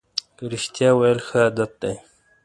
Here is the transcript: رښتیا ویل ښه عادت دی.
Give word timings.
رښتیا 0.51 0.89
ویل 0.95 1.19
ښه 1.27 1.39
عادت 1.45 1.71
دی. 1.81 1.95